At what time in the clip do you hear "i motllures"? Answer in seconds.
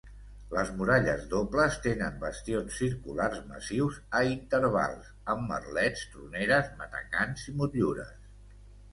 7.53-8.17